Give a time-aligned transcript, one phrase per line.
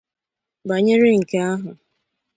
[0.67, 1.69] bànyere nke ahụ.